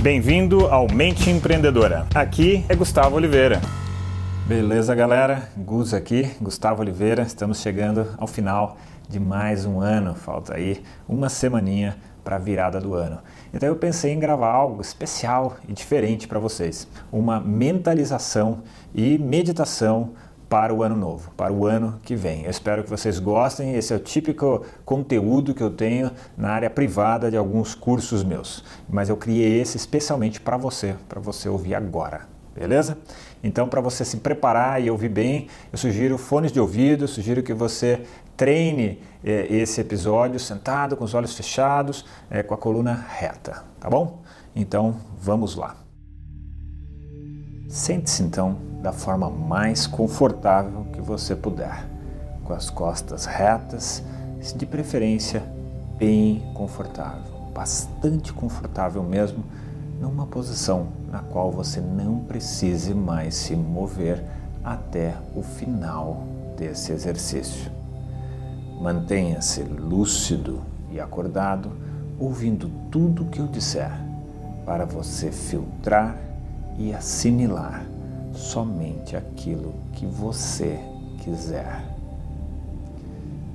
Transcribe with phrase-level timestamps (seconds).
[0.00, 2.06] Bem-vindo ao Mente Empreendedora.
[2.14, 3.60] Aqui é Gustavo Oliveira.
[4.46, 5.48] Beleza, galera?
[5.56, 7.22] Gus aqui, Gustavo Oliveira.
[7.22, 8.76] Estamos chegando ao final
[9.08, 10.14] de mais um ano.
[10.14, 13.18] Falta aí uma semaninha para a virada do ano.
[13.52, 18.62] Então eu pensei em gravar algo especial e diferente para vocês, uma mentalização
[18.94, 20.12] e meditação
[20.48, 22.44] para o ano novo, para o ano que vem.
[22.44, 23.74] Eu espero que vocês gostem.
[23.74, 28.64] Esse é o típico conteúdo que eu tenho na área privada de alguns cursos meus,
[28.88, 32.22] mas eu criei esse especialmente para você, para você ouvir agora,
[32.54, 32.96] beleza?
[33.42, 37.54] Então, para você se preparar e ouvir bem, eu sugiro fones de ouvido, sugiro que
[37.54, 38.02] você
[38.36, 43.88] treine eh, esse episódio sentado, com os olhos fechados, eh, com a coluna reta, tá
[43.88, 44.22] bom?
[44.56, 45.87] Então, vamos lá.
[47.68, 51.86] Sente-se então da forma mais confortável que você puder,
[52.42, 54.02] com as costas retas,
[54.56, 55.42] de preferência
[55.98, 59.44] bem confortável, bastante confortável mesmo,
[60.00, 64.24] numa posição na qual você não precise mais se mover
[64.64, 66.22] até o final
[66.56, 67.70] desse exercício.
[68.80, 71.70] Mantenha-se lúcido e acordado,
[72.18, 73.92] ouvindo tudo que eu disser,
[74.64, 76.27] para você filtrar
[76.78, 77.84] e assimilar
[78.32, 80.78] somente aquilo que você
[81.18, 81.84] quiser.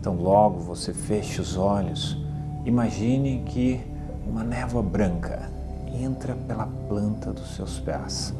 [0.00, 2.16] Então, logo você feche os olhos,
[2.64, 3.80] imagine que
[4.26, 5.50] uma névoa branca
[5.92, 8.32] entra pela planta dos seus pés,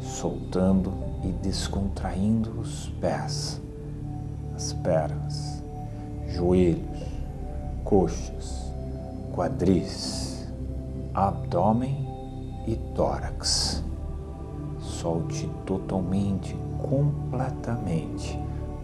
[0.00, 0.92] soltando
[1.24, 3.60] e descontraindo os pés,
[4.54, 5.62] as pernas,
[6.28, 6.82] joelhos,
[7.84, 8.70] coxas,
[9.32, 10.46] quadris,
[11.14, 12.06] abdômen
[12.66, 13.81] e tórax
[15.02, 18.38] solte totalmente, completamente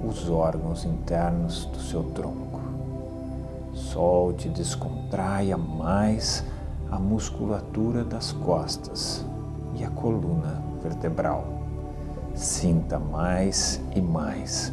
[0.04, 2.60] os órgãos internos do seu tronco.
[3.72, 6.44] Solte e descontraia mais
[6.90, 9.24] a musculatura das costas
[9.76, 11.44] e a coluna vertebral.
[12.34, 14.72] Sinta mais e mais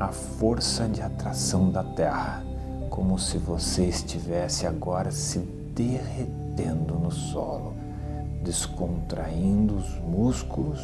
[0.00, 2.42] a força de atração da Terra,
[2.90, 7.81] como se você estivesse agora se derretendo no solo
[8.42, 10.80] descontraindo os músculos,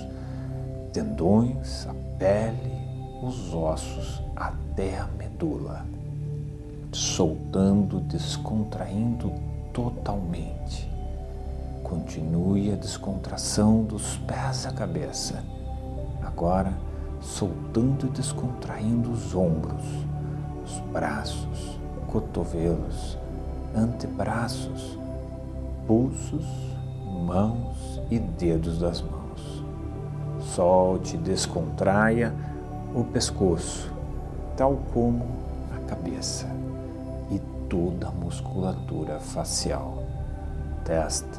[0.92, 2.72] tendões, a pele,
[3.22, 5.84] os ossos até a medula,
[6.92, 9.32] soltando, descontraindo
[9.72, 10.88] totalmente.
[11.82, 15.42] Continue a descontração dos pés à cabeça.
[16.22, 16.72] Agora,
[17.20, 19.84] soltando e descontraindo os ombros,
[20.64, 23.18] os braços, cotovelos,
[23.74, 24.98] antebraços,
[25.86, 26.67] pulsos
[27.28, 29.62] mãos e dedos das mãos.
[30.40, 32.34] Solte e descontraia
[32.94, 33.92] o pescoço,
[34.56, 35.26] tal como
[35.76, 36.46] a cabeça
[37.30, 37.38] e
[37.68, 40.02] toda a musculatura facial,
[40.84, 41.38] testa,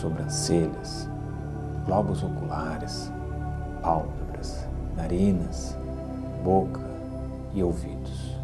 [0.00, 1.10] sobrancelhas,
[1.88, 3.12] lobos oculares,
[3.82, 5.76] pálpebras, narinas,
[6.44, 6.80] boca
[7.52, 8.38] e ouvidos.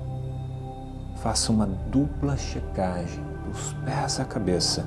[1.19, 4.85] Faça uma dupla checagem dos pés à cabeça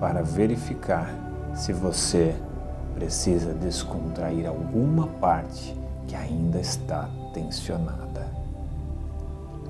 [0.00, 1.25] para verificar
[1.56, 2.36] se você
[2.94, 5.74] precisa descontrair alguma parte
[6.06, 8.26] que ainda está tensionada.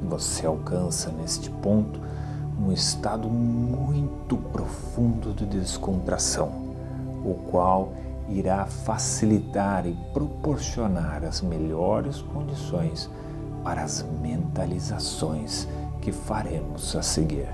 [0.02, 2.00] Você alcança neste ponto
[2.60, 6.48] um estado muito profundo de descontração,
[7.24, 7.92] o qual
[8.28, 13.08] irá facilitar e proporcionar as melhores condições
[13.62, 15.68] para as mentalizações
[16.00, 17.48] que faremos a seguir.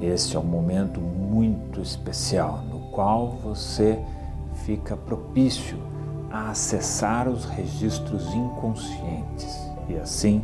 [0.00, 3.96] Este é um momento muito especial no qual você
[4.64, 5.78] fica propício
[6.32, 9.56] a acessar os registros inconscientes
[9.88, 10.42] e assim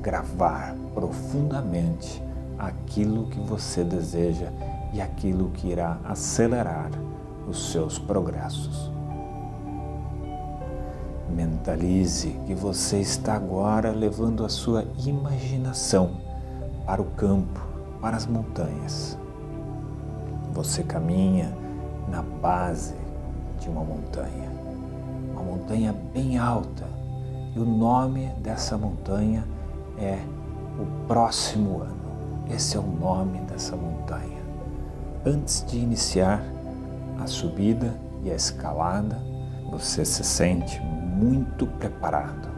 [0.00, 2.22] gravar profundamente
[2.56, 4.52] aquilo que você deseja
[4.92, 6.88] e aquilo que irá acelerar
[7.48, 8.88] os seus progressos.
[11.28, 16.12] Mentalize que você está agora levando a sua imaginação
[16.86, 17.60] para o campo
[18.00, 19.18] para as montanhas.
[20.52, 21.60] Você caminha
[22.08, 22.94] na base
[23.58, 24.50] de uma montanha,
[25.32, 26.84] uma montanha bem alta,
[27.54, 29.44] e o nome dessa montanha
[29.98, 30.18] é
[30.78, 32.02] o próximo ano.
[32.50, 34.42] Esse é o nome dessa montanha.
[35.24, 36.42] Antes de iniciar
[37.22, 37.94] a subida
[38.24, 39.18] e a escalada,
[39.70, 42.48] você se sente muito preparado,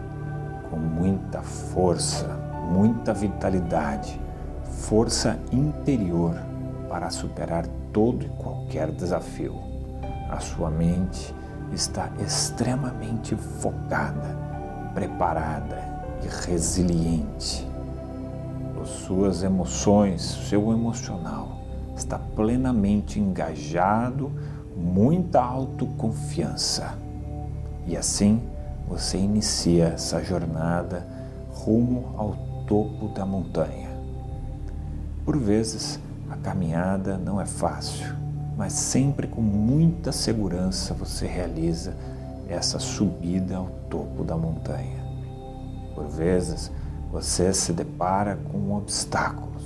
[0.70, 2.28] com muita força,
[2.70, 4.20] muita vitalidade
[4.84, 6.34] força interior
[6.94, 9.60] para superar todo e qualquer desafio.
[10.30, 11.34] A sua mente
[11.72, 14.38] está extremamente focada,
[14.94, 15.76] preparada
[16.22, 17.66] e resiliente.
[18.80, 21.58] As suas emoções, seu emocional
[21.96, 24.30] está plenamente engajado,
[24.76, 26.96] muita autoconfiança.
[27.88, 28.40] E assim
[28.86, 31.04] você inicia essa jornada
[31.50, 32.36] rumo ao
[32.68, 33.90] topo da montanha.
[35.24, 35.98] Por vezes,
[36.34, 38.12] a caminhada não é fácil,
[38.56, 41.94] mas sempre com muita segurança você realiza
[42.48, 45.04] essa subida ao topo da montanha.
[45.94, 46.72] Por vezes,
[47.12, 49.62] você se depara com obstáculos,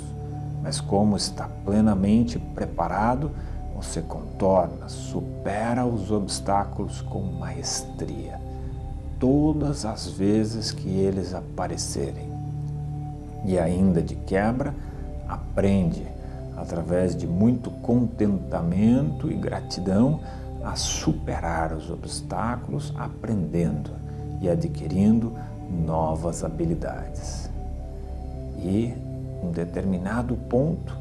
[0.62, 3.30] mas como está plenamente preparado,
[3.74, 8.38] você contorna, supera os obstáculos com maestria,
[9.18, 12.28] todas as vezes que eles aparecerem.
[13.46, 14.74] E ainda de quebra,
[15.26, 16.17] aprende,
[16.60, 20.20] através de muito contentamento e gratidão,
[20.64, 23.90] a superar os obstáculos, aprendendo
[24.40, 25.32] e adquirindo
[25.70, 27.48] novas habilidades.
[28.58, 28.92] E,
[29.42, 30.96] em determinado ponto,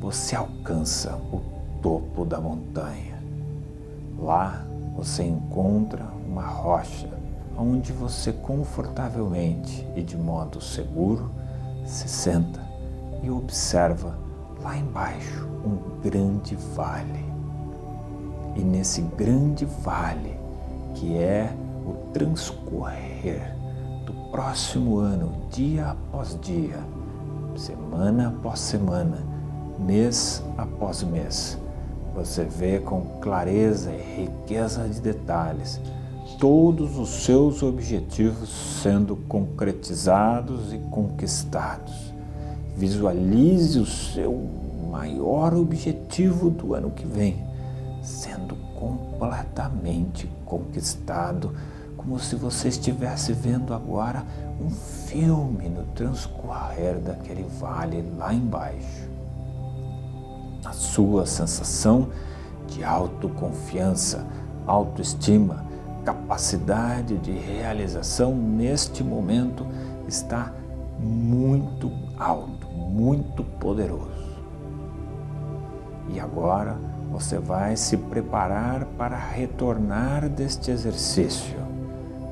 [0.00, 1.42] você alcança o
[1.82, 3.20] topo da montanha.
[4.16, 4.64] Lá
[4.96, 7.08] você encontra uma rocha
[7.58, 11.30] onde você confortavelmente e de modo seguro
[11.84, 12.60] se senta
[13.22, 14.29] e observa
[14.62, 17.24] lá embaixo um grande vale.
[18.56, 20.36] E nesse grande vale,
[20.94, 21.52] que é
[21.86, 23.54] o transcorrer
[24.04, 26.78] do próximo ano, dia após dia,
[27.56, 29.18] semana após semana,
[29.78, 31.58] mês após mês,
[32.14, 35.80] você vê com clareza e riqueza de detalhes
[36.38, 38.48] todos os seus objetivos
[38.82, 42.09] sendo concretizados e conquistados.
[42.76, 44.48] Visualize o seu
[44.90, 47.44] maior objetivo do ano que vem
[48.02, 51.54] sendo completamente conquistado,
[51.96, 54.24] como se você estivesse vendo agora
[54.60, 59.08] um filme no transcorrer daquele vale lá embaixo.
[60.64, 62.08] A sua sensação
[62.68, 64.26] de autoconfiança,
[64.66, 65.64] autoestima,
[66.04, 69.66] capacidade de realização neste momento
[70.08, 70.52] está
[70.98, 72.59] muito alto,
[72.90, 74.20] muito poderoso.
[76.08, 76.76] E agora
[77.10, 81.58] você vai se preparar para retornar deste exercício.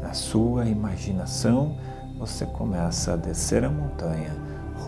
[0.02, 1.76] Na sua imaginação,
[2.18, 4.32] você começa a descer a montanha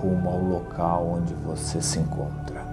[0.00, 2.64] rumo ao local onde você se encontra.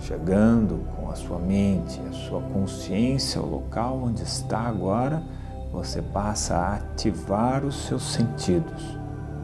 [0.00, 5.22] Chegando com a sua mente, a sua consciência ao local onde está agora,
[5.70, 8.98] você passa a ativar os seus sentidos,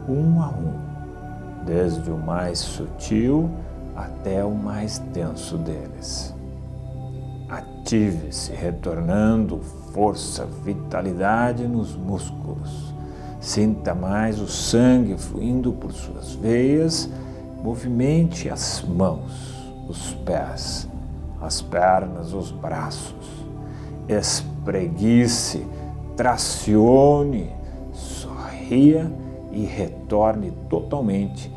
[0.09, 0.96] um a um,
[1.67, 3.49] desde o mais sutil
[3.95, 6.33] até o mais denso deles.
[7.49, 9.59] Ative-se, retornando
[9.93, 12.93] força, vitalidade nos músculos.
[13.39, 17.09] Sinta mais o sangue fluindo por suas veias.
[17.63, 20.87] Movimente as mãos, os pés,
[21.41, 23.45] as pernas, os braços.
[24.07, 25.65] Espreguice,
[26.15, 27.49] tracione,
[27.93, 29.11] sorria
[29.51, 31.51] e retorne totalmente,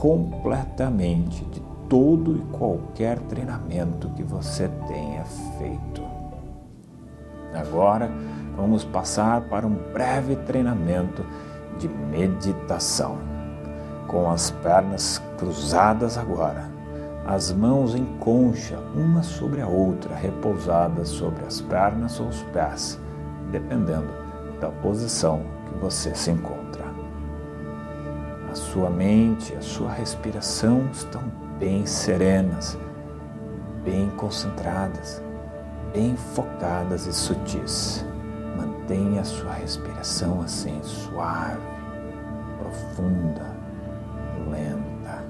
[0.00, 5.24] completamente de todo e qualquer treinamento que você tenha
[5.58, 6.02] feito.
[7.54, 8.10] Agora
[8.56, 11.22] vamos passar para um breve treinamento
[11.78, 13.18] de meditação.
[14.08, 16.70] Com as pernas cruzadas agora,
[17.26, 22.98] as mãos em concha, uma sobre a outra, repousadas sobre as pernas ou os pés,
[23.52, 24.08] dependendo
[24.60, 26.59] da posição que você se encontra.
[28.50, 31.22] A sua mente, a sua respiração estão
[31.56, 32.76] bem serenas,
[33.84, 35.22] bem concentradas,
[35.92, 38.04] bem focadas e sutis.
[38.56, 41.60] Mantenha a sua respiração assim, suave,
[42.58, 43.54] profunda,
[44.50, 45.22] lenta.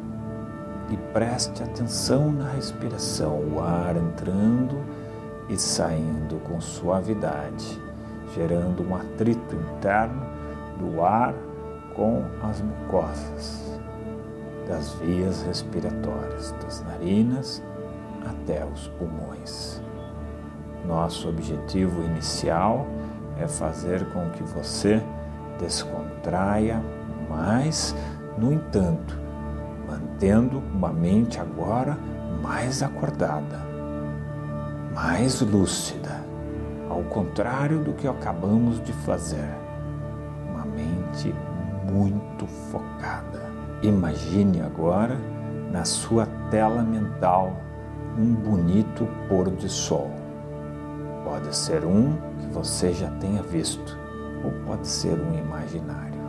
[0.88, 4.82] E preste atenção na respiração, o ar entrando
[5.46, 7.78] e saindo com suavidade,
[8.34, 10.22] gerando um atrito interno
[10.78, 11.34] do ar
[11.94, 13.80] com as mucosas
[14.66, 17.62] das vias respiratórias, das narinas
[18.24, 19.82] até os pulmões.
[20.86, 22.86] Nosso objetivo inicial
[23.38, 25.02] é fazer com que você
[25.58, 26.80] descontraia
[27.28, 27.94] mais,
[28.38, 29.18] no entanto,
[29.86, 31.96] mantendo uma mente agora
[32.42, 33.60] mais acordada,
[34.94, 36.24] mais lúcida,
[36.88, 39.54] ao contrário do que acabamos de fazer,
[40.48, 41.34] uma mente
[41.90, 43.50] muito focada.
[43.82, 45.18] Imagine agora
[45.70, 47.56] na sua tela mental
[48.18, 50.10] um bonito pôr de sol.
[51.24, 53.98] Pode ser um que você já tenha visto,
[54.44, 56.20] ou pode ser um imaginário.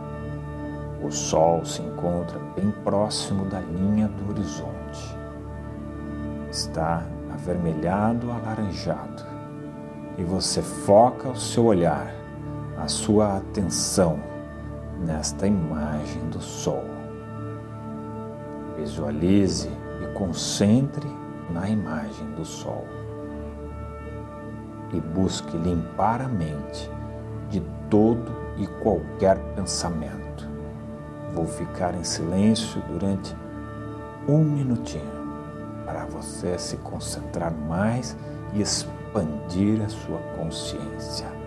[1.02, 5.22] O sol se encontra bem próximo da linha do horizonte.
[6.50, 7.02] está
[7.32, 9.24] avermelhado, alaranjado,
[10.18, 12.12] e você foca o seu olhar,
[12.76, 14.31] a sua atenção
[15.02, 16.84] nesta imagem do Sol.
[18.76, 19.68] Visualize
[20.02, 21.08] e concentre
[21.50, 22.86] na imagem do Sol.
[24.92, 26.90] E busque limpar a mente
[27.50, 30.48] de todo e qualquer pensamento.
[31.34, 33.34] Vou ficar em silêncio durante
[34.28, 35.22] um minutinho
[35.84, 38.16] para você se concentrar mais
[38.52, 41.41] e expandir a sua consciência.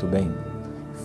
[0.00, 0.34] Muito bem,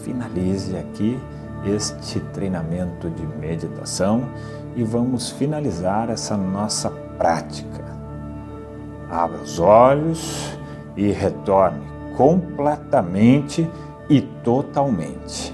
[0.06, 1.20] finalize aqui
[1.66, 4.30] este treinamento de meditação
[4.74, 7.84] e vamos finalizar essa nossa prática.
[9.12, 10.58] Abra os olhos
[10.96, 11.86] e retorne
[12.16, 13.70] completamente
[14.10, 15.54] e totalmente.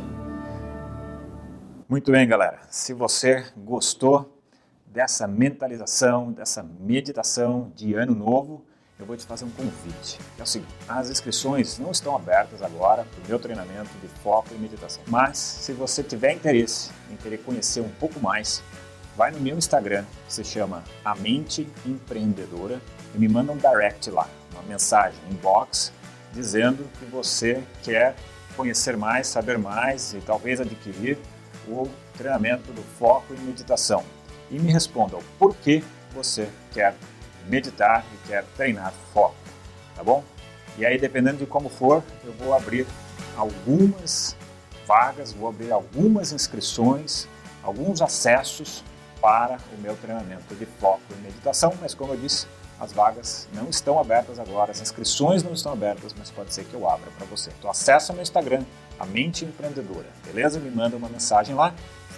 [1.89, 2.59] Muito bem, galera.
[2.69, 4.39] Se você gostou
[4.85, 8.63] dessa mentalização, dessa meditação de ano novo,
[9.01, 10.19] eu vou te fazer um convite.
[10.37, 14.49] É o seguinte, as inscrições não estão abertas agora para o meu treinamento de foco
[14.53, 15.01] e meditação.
[15.07, 18.63] Mas, se você tiver interesse em querer conhecer um pouco mais,
[19.17, 22.79] vai no meu Instagram, que se chama A Mente Empreendedora,
[23.13, 25.91] e me manda um direct lá, uma mensagem, inbox,
[26.31, 28.15] dizendo que você quer
[28.55, 31.17] conhecer mais, saber mais e talvez adquirir
[31.67, 34.03] o treinamento do foco e meditação.
[34.49, 36.95] E me responda o porquê você quer
[37.47, 39.35] meditar e quer treinar foco,
[39.95, 40.23] tá bom?
[40.77, 42.87] E aí, dependendo de como for, eu vou abrir
[43.35, 44.35] algumas
[44.87, 47.27] vagas, vou abrir algumas inscrições,
[47.63, 48.83] alguns acessos
[49.21, 52.47] para o meu treinamento de foco e meditação, mas como eu disse,
[52.79, 56.73] as vagas não estão abertas agora, as inscrições não estão abertas, mas pode ser que
[56.73, 57.51] eu abra para você.
[57.59, 58.63] Então acessa meu Instagram,
[58.99, 60.59] a Mente Empreendedora, beleza?
[60.59, 61.75] Me manda uma mensagem lá.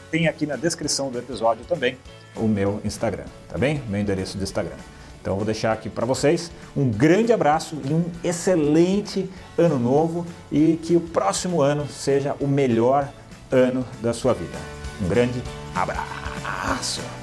[0.10, 1.98] Tem aqui na descrição do episódio também
[2.36, 3.84] o meu Instagram, tá bem?
[3.90, 4.78] Meu endereço de Instagram.
[5.24, 10.78] Então vou deixar aqui para vocês um grande abraço e um excelente ano novo e
[10.84, 13.08] que o próximo ano seja o melhor
[13.50, 14.58] ano da sua vida.
[15.02, 15.42] Um grande
[15.74, 17.23] abraço.